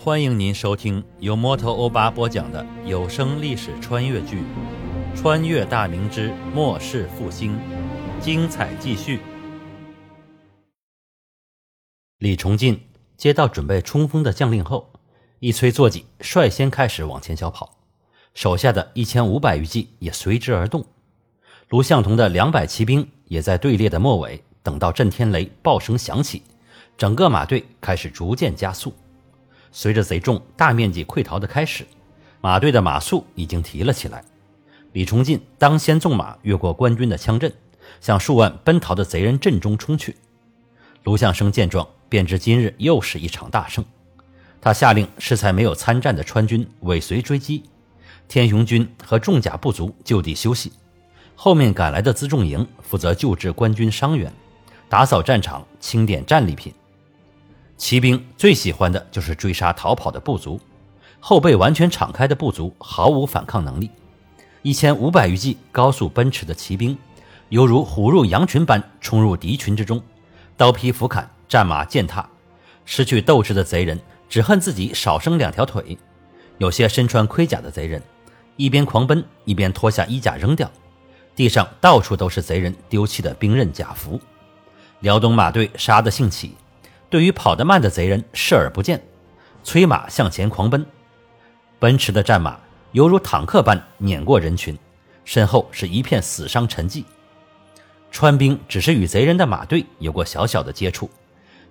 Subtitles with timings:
[0.00, 4.44] 欢迎您收听由摩托欧巴播讲的有声历史穿越剧
[5.16, 7.58] 《穿越大明之末世复兴》，
[8.20, 9.18] 精彩继续。
[12.18, 12.80] 李崇进
[13.16, 14.88] 接到准备冲锋的将令后，
[15.40, 17.76] 一催坐骑率先开始往前小跑，
[18.34, 20.86] 手下的一千五百余骑也随之而动。
[21.70, 26.44] 卢向同的两百骑兵也在队列的末尾，等到震天雷爆声响起，
[26.96, 28.94] 整个马队开始逐渐加速。
[29.70, 31.86] 随着贼众大面积溃逃的开始，
[32.40, 34.24] 马队的马速已经提了起来。
[34.92, 37.52] 李崇进当先纵马越过官军的枪阵，
[38.00, 40.16] 向数万奔逃的贼人阵中冲去。
[41.04, 43.84] 卢象升见状，便知今日又是一场大胜。
[44.60, 47.62] 他下令适才没有参战的川军尾随追击，
[48.26, 50.72] 天雄军和重甲部族就地休息。
[51.36, 54.32] 后面赶来的辎重营负责救治官军伤员，
[54.88, 56.72] 打扫战场，清点战利品。
[57.78, 60.60] 骑兵最喜欢的就是追杀逃跑的部族，
[61.20, 63.88] 后背完全敞开的部族毫无反抗能力。
[64.62, 66.98] 一千五百余骑高速奔驰的骑兵，
[67.50, 70.02] 犹如虎入羊群般冲入敌群之中，
[70.56, 72.28] 刀劈斧砍，战马践踏。
[72.84, 75.96] 失去斗志的贼人只恨自己少生两条腿。
[76.58, 78.02] 有些身穿盔甲的贼人，
[78.56, 80.68] 一边狂奔一边脱下衣甲扔掉，
[81.36, 84.20] 地上到处都是贼人丢弃的兵刃甲服。
[84.98, 86.56] 辽东马队杀得兴起。
[87.10, 89.02] 对于跑得慢的贼人视而不见，
[89.64, 90.84] 催马向前狂奔。
[91.78, 92.58] 奔驰的战马
[92.92, 94.76] 犹如坦克般碾过人群，
[95.24, 97.04] 身后是一片死伤沉寂。
[98.10, 101.08] 川兵只是与贼人的马队有过小小的接触，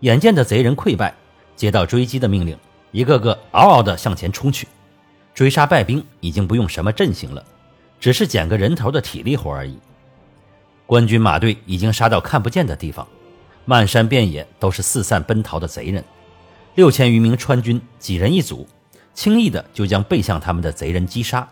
[0.00, 1.14] 眼见的贼人溃败，
[1.54, 2.56] 接到追击的命令，
[2.92, 4.68] 一个个嗷嗷地向前冲去。
[5.34, 7.44] 追杀败兵已经不用什么阵型了，
[7.98, 9.78] 只是捡个人头的体力活而已。
[10.86, 13.06] 官军马队已经杀到看不见的地方。
[13.68, 16.02] 漫山遍野都是四散奔逃的贼人，
[16.76, 18.64] 六千余名川军几人一组，
[19.12, 21.46] 轻易的就将背向他们的贼人击杀，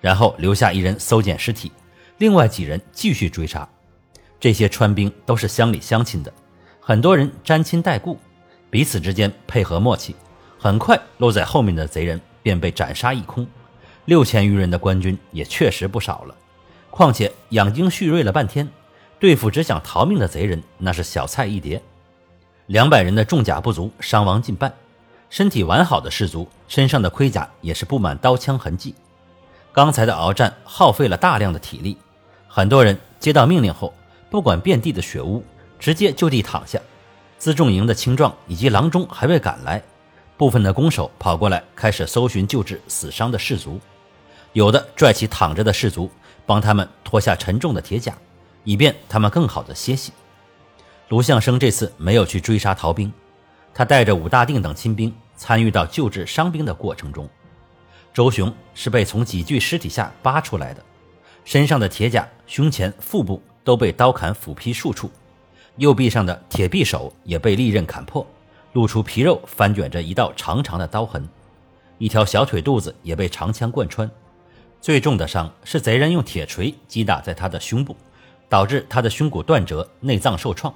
[0.00, 1.70] 然后留下一人搜捡尸体，
[2.18, 3.66] 另外几人继续追杀。
[4.40, 6.34] 这些川兵都是乡里乡亲的，
[6.80, 8.18] 很多人沾亲带故，
[8.68, 10.16] 彼此之间配合默契，
[10.58, 13.46] 很快落在后面的贼人便被斩杀一空。
[14.06, 16.34] 六千余人的官军也确实不少了，
[16.90, 18.68] 况且养精蓄锐了半天。
[19.22, 21.80] 对付只想逃命的贼人，那是小菜一碟。
[22.66, 24.74] 两百人的重甲不足伤亡近半，
[25.30, 28.96] 身体完好的士卒身上的盔甲也是布满刀枪痕迹。
[29.72, 31.96] 刚才的鏖战耗费了大量的体力，
[32.48, 33.94] 很多人接到命令后，
[34.28, 35.44] 不管遍地的血污，
[35.78, 36.80] 直接就地躺下。
[37.38, 39.80] 辎重营的青壮以及郎中还未赶来，
[40.36, 43.78] 部分的弓手跑过来开始搜寻救治死伤的士卒，
[44.52, 46.10] 有的拽起躺着的士卒，
[46.44, 48.12] 帮他们脱下沉重的铁甲。
[48.64, 50.12] 以便他们更好的歇息。
[51.08, 53.12] 卢象升这次没有去追杀逃兵，
[53.74, 57.28] 他带着武大定等亲兵参与到救治伤兵的过程中。
[58.14, 60.82] 周雄是被从几具尸体下扒出来的，
[61.44, 65.10] 身上的铁甲、胸前、腹部都被刀砍斧劈数处，
[65.76, 68.26] 右臂上的铁匕首也被利刃砍破，
[68.74, 71.26] 露出皮肉翻卷着一道长长的刀痕，
[71.98, 74.10] 一条小腿肚子也被长枪贯穿。
[74.80, 77.96] 最重的伤是贼人用铁锤击打在他的胸部。
[78.52, 80.74] 导致他的胸骨断折，内脏受创。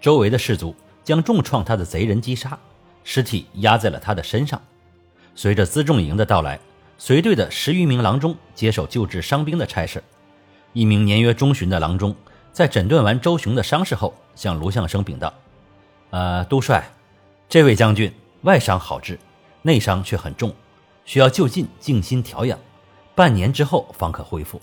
[0.00, 0.74] 周围的士卒
[1.04, 2.58] 将重创他的贼人击杀，
[3.04, 4.60] 尸体压在了他的身上。
[5.36, 6.58] 随着辎重营的到来，
[6.98, 10.02] 随队的十余名郎中接手救治伤兵的差事。
[10.72, 12.12] 一名年约中旬的郎中
[12.52, 15.32] 在诊断完周雄的伤势后，向卢象升禀道
[16.10, 16.90] ：“呃，督帅，
[17.48, 18.12] 这位将军
[18.42, 19.16] 外伤好治，
[19.62, 20.52] 内伤却很重，
[21.04, 22.58] 需要就近静心调养，
[23.14, 24.60] 半年之后方可恢复。”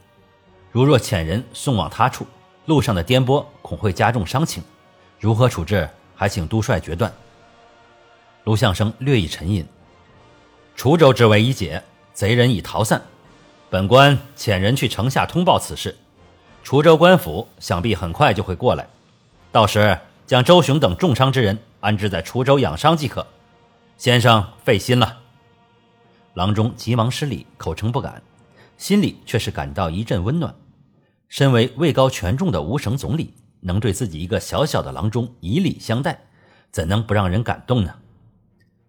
[0.73, 2.25] 如若遣人送往他处，
[2.65, 4.63] 路上的颠簸恐会加重伤情，
[5.19, 7.13] 如何处置，还请督帅决断。
[8.45, 9.63] 卢象生略一沉吟
[10.75, 12.99] ：“滁州之围已解，贼人已逃散，
[13.69, 15.95] 本官遣人去城下通报此事。
[16.65, 18.87] 滁州官府想必很快就会过来，
[19.51, 23.27] 到时将周雄等重伤之人安置在滁州养伤即可。
[23.99, 25.19] 先生费心了。”
[26.33, 28.23] 郎中急忙施礼，口称不敢，
[28.75, 30.51] 心里却是感到一阵温暖。
[31.33, 36.15] 身为位高权重的吴省总理，能对自己一个小小的郎中以礼相待，
[36.69, 37.91] 怎能不让人感动呢？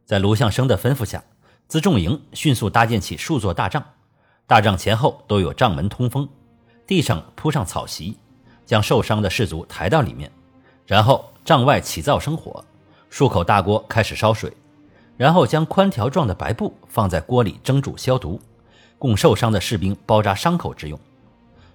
[0.04, 1.24] 在卢象升的吩咐下，
[1.70, 3.82] 辎重营迅速搭建起数座大帐，
[4.46, 6.28] 大帐前后都有帐门通风，
[6.86, 8.14] 地上铺上草席，
[8.66, 10.30] 将受伤的士卒抬到里面，
[10.84, 12.62] 然后帐外起灶生火，
[13.08, 14.54] 数口大锅开始烧水，
[15.16, 18.38] 然后将宽条状的白布放在锅里蒸煮消毒，
[18.98, 21.00] 供受伤的士兵包扎伤口之用。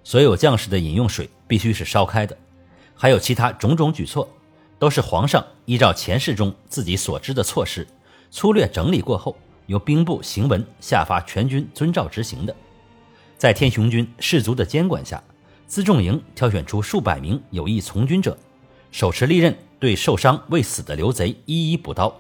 [0.03, 2.37] 所有将士的饮用水必须是烧开的，
[2.95, 4.27] 还有其他种种举措，
[4.77, 7.87] 都是皇上依照前世中自己所知的措施，
[8.31, 9.35] 粗略整理过后，
[9.67, 12.55] 由兵部行文下发全军遵照执行的。
[13.37, 15.21] 在天雄军士卒的监管下，
[15.69, 18.37] 辎重营挑选出数百名有意从军者，
[18.91, 22.13] 手持利刃，对受伤未死的刘贼一一补刀。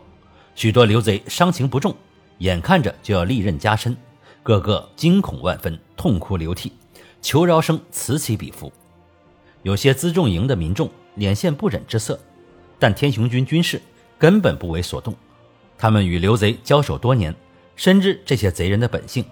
[0.55, 1.95] 许多刘贼伤情不重，
[2.37, 3.97] 眼看着就要利刃加身，
[4.43, 6.71] 个个惊恐万分，痛哭流涕，
[7.21, 8.71] 求饶声此起彼伏。
[9.63, 12.19] 有些辎重营的民众脸现不忍之色，
[12.77, 13.81] 但天雄军军士
[14.17, 15.13] 根本不为所动。
[15.77, 17.35] 他们与刘贼交手多年，
[17.75, 19.23] 深知这些贼人的本性。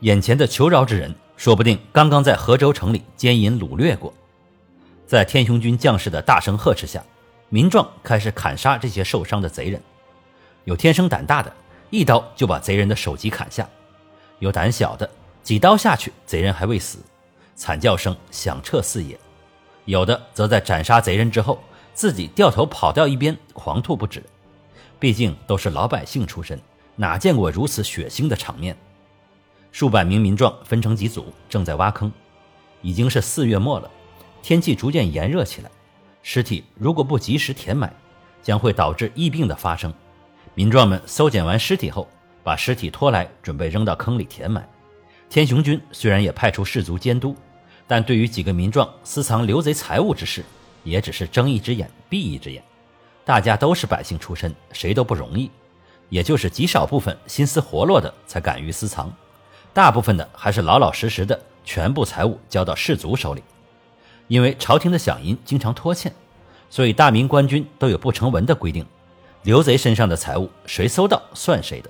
[0.00, 4.12] 眼前的求饶之人，说不定刚刚在河州城里奸淫掳掠过。
[5.06, 7.04] 在天雄军将士的大声呵斥下，
[7.48, 9.82] 民壮开始砍杀这些受伤的贼人。
[10.64, 11.52] 有天生胆大的，
[11.90, 13.64] 一刀就把贼人的首级砍下；
[14.38, 15.10] 有胆小的，
[15.42, 16.98] 几刀下去，贼人还未死，
[17.54, 19.16] 惨叫声响彻四野；
[19.84, 21.58] 有的则在斩杀贼人之后，
[21.94, 24.22] 自己掉头跑掉一边，狂吐不止。
[24.98, 26.60] 毕竟都是老百姓出身，
[26.94, 28.76] 哪见过如此血腥的场面？
[29.72, 32.12] 数百名民壮分成几组，正在挖坑。
[32.82, 33.90] 已经是四月末了，
[34.42, 35.70] 天气逐渐炎热起来。
[36.22, 37.90] 尸体如果不及时填埋，
[38.42, 39.92] 将会导致疫病的发生。
[40.54, 42.06] 民壮们搜捡完尸体后，
[42.42, 44.68] 把尸体拖来，准备扔到坑里填埋。
[45.30, 47.36] 天雄军虽然也派出士卒监督，
[47.86, 50.44] 但对于几个民壮私藏刘贼财物之事，
[50.82, 52.60] 也只是睁一只眼闭一只眼。
[53.24, 55.48] 大家都是百姓出身，谁都不容易，
[56.08, 59.08] 也就是极少部分心思活络的才敢于私藏，
[59.72, 63.40] 大部分的还是老老实实的，全部财物交到士卒手里。
[64.26, 66.12] 因为朝廷的饷银经常拖欠，
[66.68, 68.84] 所以大明官军都有不成文的规定：
[69.44, 71.88] 刘贼身上的财物谁搜到算谁的。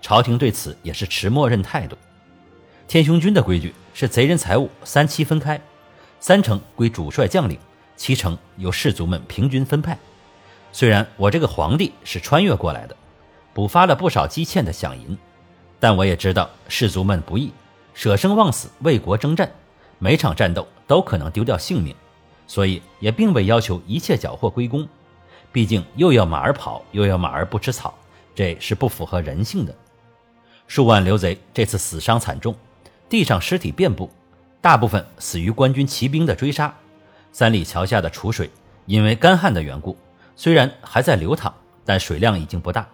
[0.00, 1.96] 朝廷对此也是持默认态度。
[2.88, 5.60] 天雄军的规矩是贼人财物三七分开，
[6.20, 7.58] 三成归主帅将领，
[7.98, 9.98] 七成由士卒们平均分派。
[10.72, 12.96] 虽然我这个皇帝是穿越过来的，
[13.52, 15.14] 补发了不少积欠的饷银，
[15.78, 17.52] 但我也知道士卒们不易，
[17.92, 19.52] 舍生忘死为国征战，
[19.98, 21.94] 每场战斗都可能丢掉性命，
[22.46, 24.88] 所以也并未要求一切缴获归公。
[25.52, 27.94] 毕竟又要马儿跑，又要马儿不吃草，
[28.34, 29.74] 这是不符合人性的。
[30.66, 32.54] 数万流贼这次死伤惨重，
[33.08, 34.10] 地上尸体遍布，
[34.60, 36.74] 大部分死于官军骑兵的追杀。
[37.32, 38.50] 三里桥下的储水
[38.86, 39.96] 因为干旱的缘故。
[40.36, 41.52] 虽然还在流淌，
[41.84, 42.86] 但水量已经不大，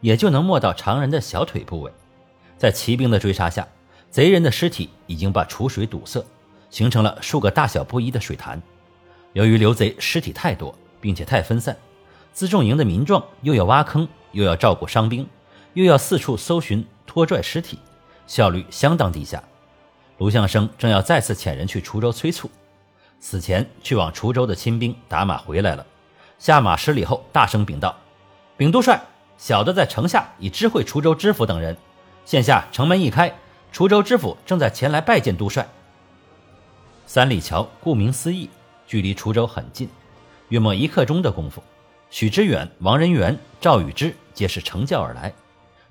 [0.00, 1.92] 也就能没到常人的小腿部位。
[2.56, 3.66] 在骑兵的追杀下，
[4.10, 6.24] 贼人的尸体已经把储水堵塞，
[6.70, 8.60] 形成了数个大小不一的水潭。
[9.34, 11.76] 由于刘贼尸体太多，并且太分散，
[12.34, 15.28] 辎重营的民壮又要挖坑，又要照顾伤兵，
[15.74, 17.78] 又要四处搜寻拖拽尸体，
[18.26, 19.42] 效率相当低下。
[20.18, 22.50] 卢相生正要再次遣人去滁州催促，
[23.20, 25.84] 死前去往滁州的亲兵打马回来了。
[26.38, 27.94] 下马施礼后，大声禀道
[28.56, 29.00] ：“禀都帅，
[29.36, 31.76] 小的在城下已知会滁州知府等人，
[32.24, 33.34] 现下城门一开，
[33.72, 35.66] 滁州知府正在前来拜见都帅。”
[37.06, 38.48] 三里桥顾名思义，
[38.86, 39.88] 距离滁州很近，
[40.48, 41.62] 约莫一刻钟的功夫，
[42.10, 45.32] 许知远、王仁元、赵宇之皆是乘轿而来，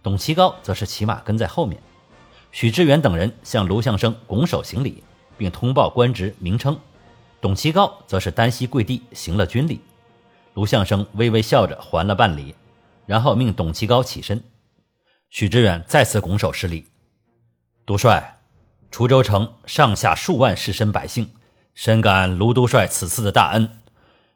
[0.01, 1.79] 董其高则是骑马跟在后面。
[2.55, 5.03] 许知远等人向卢相生拱手行礼，
[5.37, 6.73] 并通报官职名称；
[7.41, 9.81] 董其高则是单膝跪地行了军礼。
[10.53, 12.55] 卢相生微微笑着还了半礼，
[13.05, 14.41] 然后命董其高起身。
[15.29, 16.85] 许知远再次拱手施礼
[17.85, 18.37] ：“都帅，
[18.89, 21.29] 滁州城上下数万士绅百姓，
[21.73, 23.69] 深感卢都帅此次的大恩。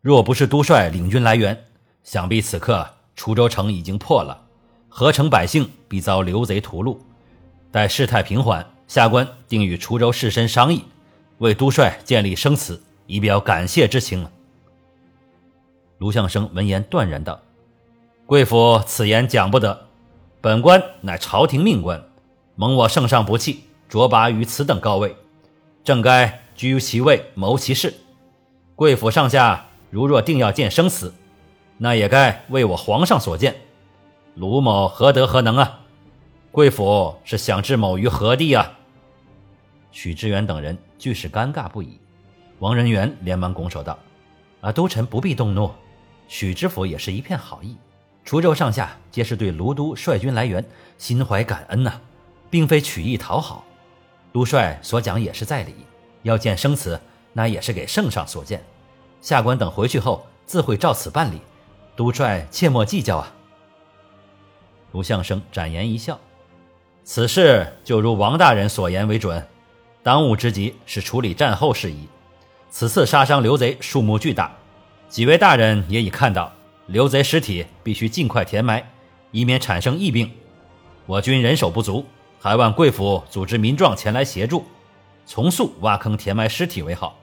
[0.01, 1.67] 若不是都帅领军来援，
[2.03, 4.45] 想必此刻滁州城已经破了，
[4.89, 6.97] 河城百姓必遭刘贼屠戮。
[7.71, 10.83] 待事态平缓，下官定与滁州士绅商议，
[11.37, 14.27] 为都帅建立生祠，以表感谢之情。”
[15.99, 17.39] 卢相生闻言断然道
[18.25, 19.87] ：“贵府此言讲不得，
[20.41, 22.03] 本官乃朝廷命官，
[22.55, 25.15] 蒙我圣上不弃，擢拔于此等高位，
[25.83, 27.93] 正该居其位，谋其事。
[28.75, 31.13] 贵府上下如若定要建生祠，
[31.77, 33.55] 那也该为我皇上所建。
[34.35, 35.81] 卢某何德何能啊？
[36.51, 38.77] 贵府是想置某于何地啊？”
[39.91, 41.99] 许知远等人俱是尴尬不已。
[42.59, 43.97] 王仁元连忙拱手道
[44.61, 45.71] ：“啊，都臣不必动怒。”
[46.27, 47.75] 许知府也是一片好意，
[48.23, 50.63] 滁州上下皆是对卢都率军来援，
[50.97, 51.99] 心怀感恩呐，
[52.51, 53.65] 并非曲意讨好。
[54.31, 55.73] 都帅所讲也是在理，
[56.21, 57.01] 要见生祠，
[57.33, 58.63] 那也是给圣上所见。
[59.21, 61.41] 下官等回去后自会照此办理，
[61.95, 63.33] 都帅切莫计较啊。
[64.91, 66.19] 卢相生展颜一笑，
[67.11, 69.43] 此事就如王大人所言为准。
[70.03, 72.07] 当务之急是处理战后事宜，
[72.69, 74.55] 此次杀伤刘贼数目巨大。
[75.09, 76.53] 几位大人也已看到，
[76.85, 78.87] 刘贼尸体必须尽快填埋，
[79.31, 80.31] 以免产生疫病。
[81.07, 82.05] 我军人手不足，
[82.39, 84.63] 还望贵府组织民壮前来协助，
[85.25, 87.17] 从速挖坑填埋尸体为好。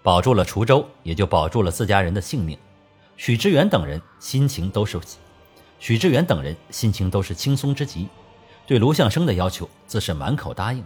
[0.00, 2.56] 保住了滁州，也就保住了自家人的性命。
[3.16, 4.96] 许知远等人心情都是，
[5.80, 8.06] 许知远等人心情都是轻松之极，
[8.68, 10.84] 对卢象升的要求自是满口答应。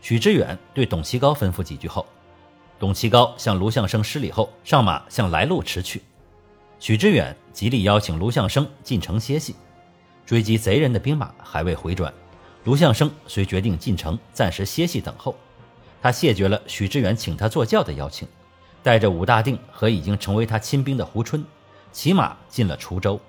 [0.00, 2.06] 许知远对董其高吩咐几句后，
[2.78, 6.00] 董其高向卢象升施礼后，上马向来路驰去。
[6.78, 9.56] 许知远极力邀请卢象升进城歇息。
[10.24, 12.14] 追击贼人的兵马还未回转，
[12.62, 15.34] 卢象升遂决定进城暂时歇息等候。
[16.00, 18.28] 他谢绝了许知远请他坐轿的邀请，
[18.84, 21.44] 带着武大定和已经成为他亲兵的胡春，
[21.90, 23.20] 骑马进了滁州。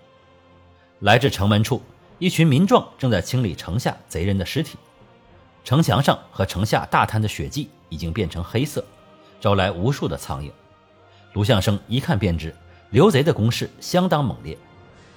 [0.99, 1.81] 来至城门处，
[2.21, 4.77] 一群民壮正在清理城下贼人的尸体。
[5.63, 8.85] 城墙上和城下大滩的血迹已经变成黑色，
[9.39, 10.51] 招来无数的苍蝇。
[11.33, 12.53] 卢象升一看便知，
[12.91, 14.55] 刘贼的攻势相当猛烈。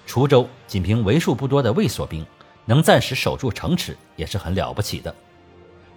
[0.07, 2.25] 滁州仅凭为数不多的卫所兵，
[2.65, 5.15] 能暂时守住城池，也是很了不起的。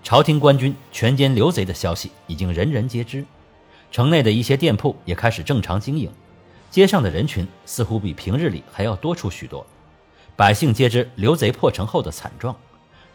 [0.04, 3.24] 朝廷官军全歼刘贼的消息已经人人皆知，
[3.94, 6.12] 城内的一些店铺也开始正常经营，
[6.70, 9.66] 街上的人群似乎比平日里还要多出许多。
[10.38, 12.56] 百姓皆知刘贼破城后的惨状，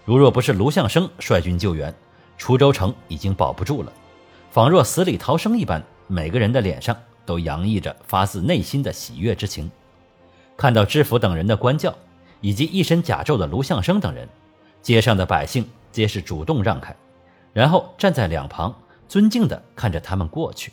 [0.04, 1.94] 如若不是卢象升率军救援，
[2.36, 3.92] 滁州城已经保不住了，
[4.50, 9.70] 仿若死里逃生一般，每个人的脸上都洋溢着发自内心的喜悦之情。
[10.56, 11.96] 看到知府等人的官轿，
[12.40, 14.28] 以及一身甲胄的卢象升等人，
[14.82, 16.92] 街上的百姓皆是主动让开，
[17.52, 18.74] 然后站在两旁，
[19.06, 20.72] 尊敬地看着他们过去。